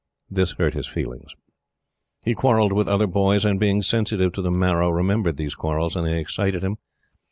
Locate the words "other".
2.87-3.05